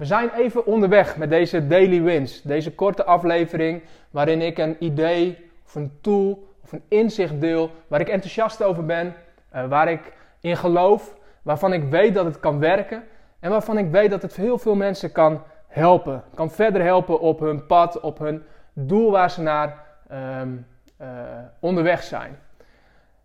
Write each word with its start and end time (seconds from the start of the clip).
we 0.00 0.06
zijn 0.06 0.30
even 0.30 0.66
onderweg 0.66 1.16
met 1.16 1.30
deze 1.30 1.66
Daily 1.66 2.02
Wins. 2.02 2.42
Deze 2.42 2.74
korte 2.74 3.04
aflevering 3.04 3.82
waarin 4.10 4.42
ik 4.42 4.58
een 4.58 4.76
idee 4.78 5.50
of 5.66 5.74
een 5.74 5.92
tool 6.00 6.48
of 6.62 6.72
een 6.72 6.82
inzicht 6.88 7.40
deel 7.40 7.70
waar 7.88 8.00
ik 8.00 8.08
enthousiast 8.08 8.62
over 8.62 8.86
ben, 8.86 9.14
uh, 9.54 9.68
waar 9.68 9.90
ik 9.90 10.12
in 10.40 10.56
geloof, 10.56 11.16
waarvan 11.42 11.72
ik 11.72 11.84
weet 11.84 12.14
dat 12.14 12.24
het 12.24 12.40
kan 12.40 12.58
werken 12.58 13.02
en 13.40 13.50
waarvan 13.50 13.78
ik 13.78 13.90
weet 13.90 14.10
dat 14.10 14.22
het 14.22 14.36
heel 14.36 14.58
veel 14.58 14.74
mensen 14.74 15.12
kan 15.12 15.42
helpen. 15.66 16.22
Kan 16.34 16.50
verder 16.50 16.82
helpen 16.82 17.20
op 17.20 17.40
hun 17.40 17.66
pad, 17.66 18.00
op 18.00 18.18
hun 18.18 18.42
doel 18.72 19.10
waar 19.10 19.30
ze 19.30 19.42
naar 19.42 19.84
um, 20.12 20.66
uh, 21.00 21.08
onderweg 21.58 22.02
zijn. 22.02 22.38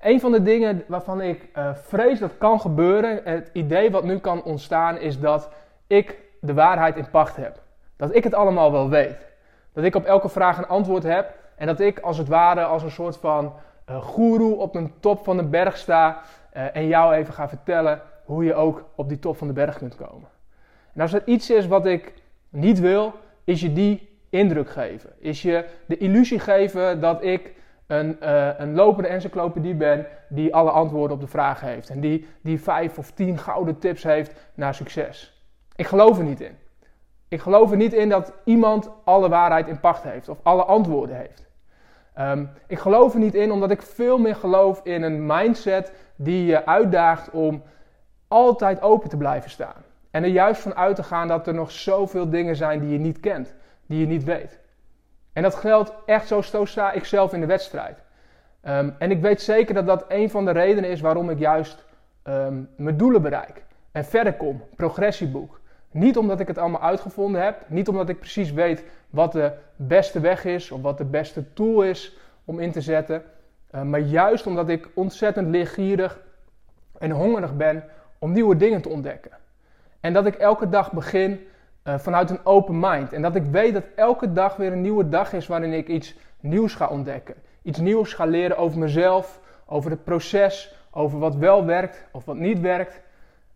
Een 0.00 0.20
van 0.20 0.32
de 0.32 0.42
dingen 0.42 0.84
waarvan 0.86 1.20
ik 1.20 1.48
uh, 1.56 1.74
vrees 1.74 2.18
dat 2.18 2.38
kan 2.38 2.60
gebeuren, 2.60 3.20
het 3.24 3.50
idee 3.52 3.90
wat 3.90 4.04
nu 4.04 4.18
kan 4.18 4.42
ontstaan, 4.42 4.98
is 4.98 5.20
dat 5.20 5.50
ik 5.86 6.24
de 6.40 6.54
waarheid 6.54 6.96
in 6.96 7.10
pacht 7.10 7.36
heb. 7.36 7.62
Dat 7.96 8.14
ik 8.14 8.24
het 8.24 8.34
allemaal 8.34 8.72
wel 8.72 8.88
weet. 8.88 9.34
Dat 9.72 9.84
ik 9.84 9.94
op 9.94 10.04
elke 10.04 10.28
vraag 10.28 10.58
een 10.58 10.66
antwoord 10.66 11.02
heb 11.02 11.34
en 11.56 11.66
dat 11.66 11.80
ik 11.80 11.98
als 11.98 12.18
het 12.18 12.28
ware 12.28 12.64
als 12.64 12.82
een 12.82 12.90
soort 12.90 13.16
van 13.16 13.52
uh, 13.90 14.02
goeroe 14.02 14.56
op 14.56 14.74
een 14.74 14.92
top 15.00 15.24
van 15.24 15.36
de 15.36 15.44
berg 15.44 15.76
sta 15.76 16.20
uh, 16.56 16.76
en 16.76 16.86
jou 16.86 17.14
even 17.14 17.34
ga 17.34 17.48
vertellen 17.48 18.00
hoe 18.24 18.44
je 18.44 18.54
ook 18.54 18.84
op 18.94 19.08
die 19.08 19.18
top 19.18 19.36
van 19.36 19.46
de 19.46 19.52
berg 19.52 19.78
kunt 19.78 19.96
komen. 19.96 20.28
En 20.94 21.00
als 21.00 21.12
er 21.12 21.22
iets 21.24 21.50
is 21.50 21.66
wat 21.66 21.86
ik 21.86 22.12
niet 22.48 22.80
wil, 22.80 23.12
is 23.44 23.60
je 23.60 23.72
die 23.72 24.08
indruk 24.30 24.70
geven. 24.70 25.10
Is 25.18 25.42
je 25.42 25.64
de 25.86 25.96
illusie 25.96 26.38
geven 26.38 27.00
dat 27.00 27.24
ik 27.24 27.54
een, 27.86 28.16
uh, 28.22 28.48
een 28.58 28.74
lopende 28.74 29.08
encyclopedie 29.08 29.74
ben 29.74 30.06
die 30.28 30.54
alle 30.54 30.70
antwoorden 30.70 31.16
op 31.16 31.22
de 31.22 31.28
vragen 31.28 31.68
heeft. 31.68 31.90
En 31.90 32.00
die, 32.00 32.26
die 32.42 32.60
vijf 32.60 32.98
of 32.98 33.10
tien 33.10 33.38
gouden 33.38 33.78
tips 33.78 34.02
heeft 34.02 34.32
naar 34.54 34.74
succes. 34.74 35.35
Ik 35.76 35.86
geloof 35.86 36.18
er 36.18 36.24
niet 36.24 36.40
in. 36.40 36.56
Ik 37.28 37.40
geloof 37.40 37.70
er 37.70 37.76
niet 37.76 37.92
in 37.92 38.08
dat 38.08 38.32
iemand 38.44 38.90
alle 39.04 39.28
waarheid 39.28 39.68
in 39.68 39.80
pacht 39.80 40.02
heeft 40.02 40.28
of 40.28 40.38
alle 40.42 40.64
antwoorden 40.64 41.16
heeft. 41.16 41.44
Um, 42.18 42.50
ik 42.66 42.78
geloof 42.78 43.12
er 43.14 43.20
niet 43.20 43.34
in 43.34 43.50
omdat 43.50 43.70
ik 43.70 43.82
veel 43.82 44.18
meer 44.18 44.36
geloof 44.36 44.80
in 44.82 45.02
een 45.02 45.26
mindset 45.26 45.92
die 46.16 46.46
je 46.46 46.66
uitdaagt 46.66 47.30
om 47.30 47.62
altijd 48.28 48.82
open 48.82 49.08
te 49.08 49.16
blijven 49.16 49.50
staan. 49.50 49.84
En 50.10 50.22
er 50.22 50.28
juist 50.28 50.60
van 50.60 50.74
uit 50.74 50.96
te 50.96 51.02
gaan 51.02 51.28
dat 51.28 51.46
er 51.46 51.54
nog 51.54 51.70
zoveel 51.70 52.30
dingen 52.30 52.56
zijn 52.56 52.80
die 52.80 52.90
je 52.90 52.98
niet 52.98 53.20
kent, 53.20 53.54
die 53.86 54.00
je 54.00 54.06
niet 54.06 54.24
weet. 54.24 54.58
En 55.32 55.42
dat 55.42 55.54
geldt 55.54 55.92
echt 56.06 56.26
zo, 56.26 56.64
sta 56.64 56.92
ik 56.92 57.04
zelf 57.04 57.32
in 57.32 57.40
de 57.40 57.46
wedstrijd. 57.46 57.98
Um, 58.62 58.94
en 58.98 59.10
ik 59.10 59.20
weet 59.20 59.42
zeker 59.42 59.74
dat 59.74 59.86
dat 59.86 60.04
een 60.08 60.30
van 60.30 60.44
de 60.44 60.50
redenen 60.50 60.90
is 60.90 61.00
waarom 61.00 61.30
ik 61.30 61.38
juist 61.38 61.84
um, 62.24 62.68
mijn 62.76 62.96
doelen 62.96 63.22
bereik. 63.22 63.64
En 63.92 64.04
verder 64.04 64.34
kom, 64.34 64.62
progressieboek. 64.76 65.60
Niet 65.96 66.16
omdat 66.16 66.40
ik 66.40 66.46
het 66.46 66.58
allemaal 66.58 66.82
uitgevonden 66.82 67.42
heb, 67.42 67.64
niet 67.66 67.88
omdat 67.88 68.08
ik 68.08 68.18
precies 68.18 68.52
weet 68.52 68.84
wat 69.10 69.32
de 69.32 69.52
beste 69.76 70.20
weg 70.20 70.44
is 70.44 70.70
of 70.70 70.82
wat 70.82 70.98
de 70.98 71.04
beste 71.04 71.52
tool 71.52 71.82
is 71.82 72.16
om 72.44 72.60
in 72.60 72.72
te 72.72 72.80
zetten, 72.80 73.22
uh, 73.74 73.82
maar 73.82 74.00
juist 74.00 74.46
omdat 74.46 74.68
ik 74.68 74.88
ontzettend 74.94 75.48
leergierig 75.48 76.20
en 76.98 77.10
hongerig 77.10 77.56
ben 77.56 77.84
om 78.18 78.32
nieuwe 78.32 78.56
dingen 78.56 78.82
te 78.82 78.88
ontdekken. 78.88 79.30
En 80.00 80.12
dat 80.12 80.26
ik 80.26 80.34
elke 80.34 80.68
dag 80.68 80.92
begin 80.92 81.46
uh, 81.84 81.98
vanuit 81.98 82.30
een 82.30 82.44
open 82.44 82.78
mind. 82.80 83.12
En 83.12 83.22
dat 83.22 83.34
ik 83.36 83.44
weet 83.44 83.74
dat 83.74 83.84
elke 83.94 84.32
dag 84.32 84.56
weer 84.56 84.72
een 84.72 84.80
nieuwe 84.80 85.08
dag 85.08 85.32
is 85.32 85.46
waarin 85.46 85.72
ik 85.72 85.88
iets 85.88 86.16
nieuws 86.40 86.74
ga 86.74 86.86
ontdekken. 86.86 87.34
Iets 87.62 87.78
nieuws 87.78 88.12
ga 88.12 88.24
leren 88.24 88.56
over 88.56 88.78
mezelf, 88.78 89.40
over 89.66 89.90
het 89.90 90.04
proces, 90.04 90.74
over 90.90 91.18
wat 91.18 91.36
wel 91.36 91.64
werkt 91.64 92.04
of 92.12 92.24
wat 92.24 92.36
niet 92.36 92.60
werkt. 92.60 93.00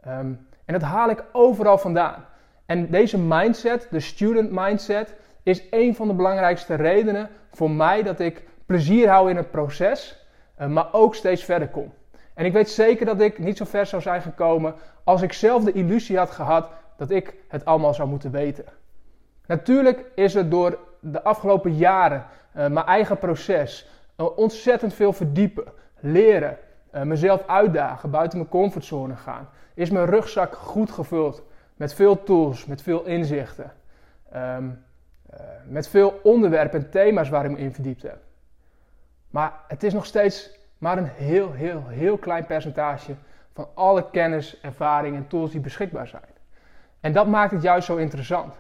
Um, 0.07 0.49
en 0.65 0.79
dat 0.79 0.83
haal 0.83 1.11
ik 1.11 1.25
overal 1.33 1.79
vandaan. 1.79 2.25
En 2.71 2.91
deze 2.91 3.19
mindset, 3.19 3.87
de 3.91 4.01
student 4.01 4.51
mindset, 4.51 5.15
is 5.43 5.63
een 5.71 5.95
van 5.95 6.09
de 6.09 6.15
belangrijkste 6.15 6.75
redenen 6.75 7.29
voor 7.53 7.71
mij 7.71 8.03
dat 8.03 8.21
ik 8.21 8.43
plezier 8.67 9.09
hou 9.09 9.31
in 9.31 9.37
het 9.37 9.51
proces, 9.51 10.27
uh, 10.61 10.67
maar 10.67 10.93
ook 10.93 11.15
steeds 11.15 11.45
verder 11.45 11.69
kom. 11.69 11.93
En 12.35 12.45
ik 12.45 12.53
weet 12.53 12.69
zeker 12.69 13.07
dat 13.07 13.21
ik 13.21 13.39
niet 13.39 13.57
zo 13.57 13.65
ver 13.65 13.87
zou 13.87 14.03
zijn 14.03 14.23
gekomen 14.23 14.75
als 15.05 15.23
ik 15.23 15.33
zelf 15.33 15.65
de 15.65 15.73
illusie 15.73 16.19
had 16.19 16.31
gehad 16.31 16.69
dat 16.97 17.11
ik 17.11 17.35
het 17.49 17.65
allemaal 17.65 17.95
zou 17.95 18.09
moeten 18.09 18.31
weten. 18.31 18.65
Natuurlijk 19.47 20.05
is 20.15 20.35
er 20.35 20.49
door 20.49 20.79
de 21.01 21.23
afgelopen 21.23 21.77
jaren 21.77 22.27
uh, 22.57 22.67
mijn 22.67 22.87
eigen 22.87 23.19
proces 23.19 23.89
uh, 24.17 24.39
ontzettend 24.39 24.95
veel 24.95 25.13
verdiepen, 25.13 25.65
leren, 26.01 26.59
mezelf 27.03 27.47
uitdagen, 27.47 28.11
buiten 28.11 28.39
mijn 28.39 28.51
comfortzone 28.51 29.17
gaan. 29.17 29.49
Is 29.75 29.91
mijn 29.91 30.07
rugzak 30.07 30.55
goed 30.55 30.91
gevuld 30.91 31.43
met 31.81 31.95
veel 31.95 32.23
tools, 32.23 32.67
met 32.67 32.83
veel 32.83 33.05
inzichten, 33.05 33.73
um, 34.37 34.85
met 35.65 35.89
veel 35.89 36.21
onderwerpen 36.23 36.81
en 36.81 36.91
thema's 36.91 37.29
waar 37.29 37.45
ik 37.45 37.51
me 37.51 37.59
in 37.59 37.75
verdiept 37.75 38.03
heb. 38.03 38.19
Maar 39.31 39.53
het 39.69 39.83
is 39.83 39.93
nog 39.93 40.07
steeds 40.07 40.59
maar 40.79 40.99
een 40.99 41.09
heel, 41.09 41.53
heel, 41.53 41.83
heel 41.89 42.19
klein 42.19 42.47
percentage 42.47 43.15
van 43.53 43.69
alle 43.75 44.11
kennis, 44.11 44.61
ervaring 44.61 45.17
en 45.17 45.27
tools 45.27 45.51
die 45.51 45.61
beschikbaar 45.61 46.09
zijn. 46.09 46.33
En 47.01 47.13
dat 47.13 47.27
maakt 47.27 47.53
het 47.53 47.63
juist 47.63 47.87
zo 47.87 47.97
interessant. 47.97 48.55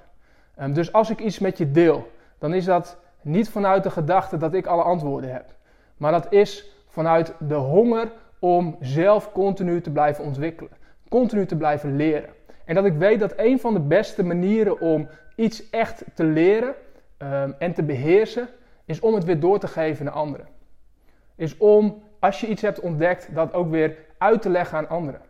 Um, 0.60 0.72
dus 0.72 0.92
als 0.92 1.10
ik 1.10 1.20
iets 1.20 1.38
met 1.38 1.58
je 1.58 1.70
deel, 1.70 2.10
dan 2.38 2.54
is 2.54 2.64
dat 2.64 2.98
niet 3.20 3.50
vanuit 3.50 3.82
de 3.82 3.90
gedachte 3.90 4.36
dat 4.36 4.54
ik 4.54 4.66
alle 4.66 4.82
antwoorden 4.82 5.32
heb. 5.32 5.54
Maar 5.96 6.12
dat 6.12 6.32
is 6.32 6.70
vanuit 6.88 7.34
de 7.38 7.54
honger 7.54 8.12
om 8.38 8.76
zelf 8.80 9.32
continu 9.32 9.80
te 9.80 9.90
blijven 9.90 10.24
ontwikkelen. 10.24 10.72
Continu 11.08 11.46
te 11.46 11.56
blijven 11.56 11.96
leren. 11.96 12.38
En 12.70 12.76
dat 12.76 12.84
ik 12.84 12.94
weet 12.94 13.20
dat 13.20 13.32
een 13.36 13.60
van 13.60 13.74
de 13.74 13.80
beste 13.80 14.24
manieren 14.24 14.80
om 14.80 15.08
iets 15.34 15.70
echt 15.70 16.04
te 16.14 16.24
leren 16.24 16.74
um, 17.18 17.54
en 17.58 17.72
te 17.72 17.82
beheersen, 17.82 18.48
is 18.84 19.00
om 19.00 19.14
het 19.14 19.24
weer 19.24 19.40
door 19.40 19.58
te 19.58 19.68
geven 19.68 20.04
naar 20.04 20.14
anderen. 20.14 20.46
Is 21.36 21.56
om, 21.56 22.02
als 22.18 22.40
je 22.40 22.46
iets 22.46 22.62
hebt 22.62 22.80
ontdekt, 22.80 23.34
dat 23.34 23.52
ook 23.52 23.70
weer 23.70 23.96
uit 24.18 24.42
te 24.42 24.48
leggen 24.48 24.78
aan 24.78 24.88
anderen. 24.88 25.20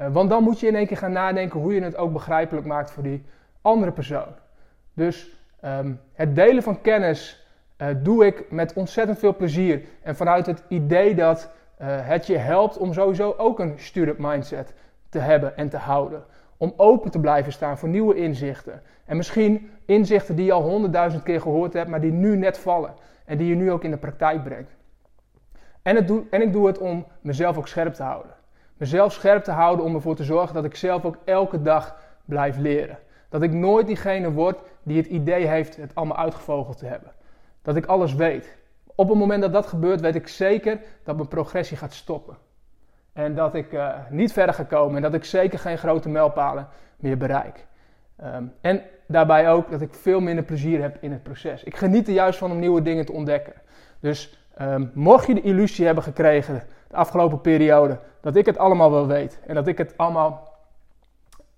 Uh, 0.00 0.06
want 0.12 0.30
dan 0.30 0.42
moet 0.42 0.60
je 0.60 0.66
in 0.66 0.74
één 0.74 0.86
keer 0.86 0.96
gaan 0.96 1.12
nadenken 1.12 1.60
hoe 1.60 1.74
je 1.74 1.82
het 1.82 1.96
ook 1.96 2.12
begrijpelijk 2.12 2.66
maakt 2.66 2.90
voor 2.90 3.02
die 3.02 3.24
andere 3.60 3.92
persoon. 3.92 4.34
Dus 4.94 5.36
um, 5.64 6.00
het 6.12 6.34
delen 6.34 6.62
van 6.62 6.80
kennis 6.80 7.46
uh, 7.78 7.88
doe 8.02 8.26
ik 8.26 8.50
met 8.50 8.72
ontzettend 8.72 9.18
veel 9.18 9.36
plezier. 9.36 9.82
En 10.02 10.16
vanuit 10.16 10.46
het 10.46 10.62
idee 10.68 11.14
dat 11.14 11.50
uh, 11.80 11.86
het 12.08 12.26
je 12.26 12.36
helpt 12.36 12.78
om 12.78 12.92
sowieso 12.92 13.34
ook 13.36 13.58
een 13.58 13.78
student 13.78 14.18
mindset 14.18 14.74
te 15.08 15.18
hebben 15.18 15.56
en 15.56 15.68
te 15.68 15.76
houden. 15.76 16.24
Om 16.62 16.74
open 16.76 17.10
te 17.10 17.20
blijven 17.20 17.52
staan 17.52 17.78
voor 17.78 17.88
nieuwe 17.88 18.14
inzichten. 18.14 18.82
En 19.04 19.16
misschien 19.16 19.70
inzichten 19.84 20.36
die 20.36 20.44
je 20.44 20.52
al 20.52 20.62
honderdduizend 20.62 21.22
keer 21.22 21.40
gehoord 21.40 21.72
hebt, 21.72 21.90
maar 21.90 22.00
die 22.00 22.12
nu 22.12 22.36
net 22.36 22.58
vallen. 22.58 22.94
En 23.24 23.38
die 23.38 23.48
je 23.48 23.54
nu 23.54 23.72
ook 23.72 23.84
in 23.84 23.90
de 23.90 23.96
praktijk 23.96 24.44
brengt. 24.44 24.70
En, 25.82 25.96
het 25.96 26.08
doe, 26.08 26.24
en 26.30 26.42
ik 26.42 26.52
doe 26.52 26.66
het 26.66 26.78
om 26.78 27.06
mezelf 27.20 27.58
ook 27.58 27.68
scherp 27.68 27.94
te 27.94 28.02
houden. 28.02 28.32
Mezelf 28.76 29.12
scherp 29.12 29.44
te 29.44 29.50
houden 29.50 29.84
om 29.84 29.94
ervoor 29.94 30.14
te 30.14 30.24
zorgen 30.24 30.54
dat 30.54 30.64
ik 30.64 30.74
zelf 30.74 31.04
ook 31.04 31.16
elke 31.24 31.62
dag 31.62 31.96
blijf 32.24 32.56
leren. 32.56 32.98
Dat 33.28 33.42
ik 33.42 33.52
nooit 33.52 33.86
diegene 33.86 34.32
word 34.32 34.58
die 34.82 34.96
het 34.96 35.06
idee 35.06 35.46
heeft 35.46 35.76
het 35.76 35.94
allemaal 35.94 36.16
uitgevogeld 36.16 36.78
te 36.78 36.86
hebben. 36.86 37.12
Dat 37.62 37.76
ik 37.76 37.86
alles 37.86 38.14
weet. 38.14 38.56
Op 38.94 39.08
het 39.08 39.18
moment 39.18 39.42
dat 39.42 39.52
dat 39.52 39.66
gebeurt, 39.66 40.00
weet 40.00 40.14
ik 40.14 40.28
zeker 40.28 40.80
dat 41.04 41.16
mijn 41.16 41.28
progressie 41.28 41.76
gaat 41.76 41.94
stoppen. 41.94 42.36
En 43.12 43.34
dat 43.34 43.54
ik 43.54 43.72
uh, 43.72 43.94
niet 44.10 44.32
verder 44.32 44.54
ga 44.54 44.62
komen 44.62 44.96
en 44.96 45.02
dat 45.02 45.14
ik 45.14 45.24
zeker 45.24 45.58
geen 45.58 45.78
grote 45.78 46.08
mijlpalen 46.08 46.68
meer 46.96 47.16
bereik. 47.16 47.66
Um, 48.24 48.52
en 48.60 48.82
daarbij 49.06 49.50
ook 49.50 49.70
dat 49.70 49.80
ik 49.80 49.94
veel 49.94 50.20
minder 50.20 50.44
plezier 50.44 50.82
heb 50.82 50.96
in 51.00 51.12
het 51.12 51.22
proces. 51.22 51.64
Ik 51.64 51.76
geniet 51.76 52.06
er 52.06 52.14
juist 52.14 52.38
van 52.38 52.50
om 52.50 52.58
nieuwe 52.58 52.82
dingen 52.82 53.06
te 53.06 53.12
ontdekken. 53.12 53.52
Dus 54.00 54.38
um, 54.60 54.90
mocht 54.94 55.26
je 55.26 55.34
de 55.34 55.42
illusie 55.42 55.86
hebben 55.86 56.04
gekregen 56.04 56.62
de 56.88 56.96
afgelopen 56.96 57.40
periode 57.40 57.98
dat 58.20 58.36
ik 58.36 58.46
het 58.46 58.58
allemaal 58.58 58.90
wel 58.90 59.06
weet 59.06 59.40
en 59.46 59.54
dat 59.54 59.66
ik 59.66 59.78
het 59.78 59.96
allemaal 59.96 60.52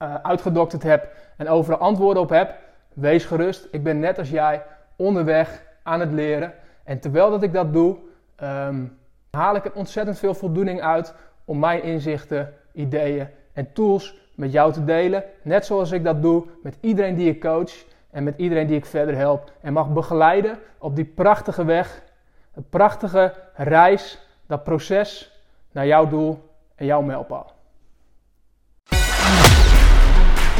uh, 0.02 0.14
uitgedokterd 0.14 0.82
heb 0.82 1.08
en 1.36 1.48
overal 1.48 1.78
antwoorden 1.78 2.22
op 2.22 2.28
heb, 2.28 2.54
wees 2.92 3.24
gerust. 3.24 3.68
Ik 3.70 3.82
ben 3.82 3.98
net 3.98 4.18
als 4.18 4.30
jij 4.30 4.62
onderweg 4.96 5.62
aan 5.82 6.00
het 6.00 6.12
leren. 6.12 6.52
En 6.84 7.00
terwijl 7.00 7.30
dat 7.30 7.42
ik 7.42 7.52
dat 7.52 7.72
doe, 7.72 7.96
um, 8.42 8.98
haal 9.30 9.56
ik 9.56 9.64
er 9.64 9.74
ontzettend 9.74 10.18
veel 10.18 10.34
voldoening 10.34 10.82
uit 10.82 11.14
om 11.44 11.58
mijn 11.58 11.82
inzichten, 11.82 12.52
ideeën 12.72 13.26
en 13.52 13.72
tools 13.72 14.14
met 14.34 14.52
jou 14.52 14.72
te 14.72 14.84
delen. 14.84 15.24
Net 15.42 15.66
zoals 15.66 15.90
ik 15.90 16.04
dat 16.04 16.22
doe 16.22 16.44
met 16.62 16.76
iedereen 16.80 17.14
die 17.14 17.28
ik 17.28 17.40
coach. 17.40 17.72
en 18.10 18.24
met 18.24 18.34
iedereen 18.36 18.66
die 18.66 18.76
ik 18.76 18.86
verder 18.86 19.16
help 19.16 19.52
en 19.60 19.72
mag 19.72 19.92
begeleiden 19.92 20.58
op 20.78 20.96
die 20.96 21.04
prachtige 21.04 21.64
weg, 21.64 22.02
een 22.54 22.68
prachtige 22.70 23.34
reis, 23.54 24.18
dat 24.46 24.64
proces 24.64 25.32
naar 25.72 25.86
jouw 25.86 26.08
doel 26.08 26.50
en 26.74 26.86
jouw 26.86 27.02
mijlpaal. 27.02 27.52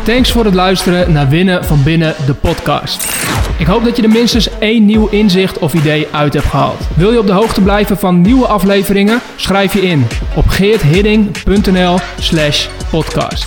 Thanks 0.05 0.33
voor 0.33 0.45
het 0.45 0.55
luisteren 0.55 1.13
naar 1.13 1.29
Winnen 1.29 1.65
van 1.65 1.83
Binnen, 1.83 2.15
de 2.27 2.35
podcast. 2.35 3.44
Ik 3.59 3.67
hoop 3.67 3.85
dat 3.85 3.97
je 3.97 4.03
er 4.03 4.09
minstens 4.09 4.59
één 4.59 4.85
nieuw 4.85 5.09
inzicht 5.09 5.59
of 5.59 5.75
idee 5.75 6.07
uit 6.11 6.33
hebt 6.33 6.47
gehaald. 6.47 6.81
Wil 6.97 7.13
je 7.13 7.19
op 7.19 7.27
de 7.27 7.33
hoogte 7.33 7.61
blijven 7.61 7.99
van 7.99 8.21
nieuwe 8.21 8.47
afleveringen? 8.47 9.21
Schrijf 9.37 9.73
je 9.73 9.83
in 9.83 10.07
op 10.35 10.49
geerthidding.nl 10.49 11.99
slash 12.19 12.67
podcast. 12.91 13.47